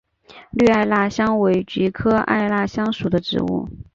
[0.49, 3.69] 绿艾纳香为菊科艾纳香属的植物。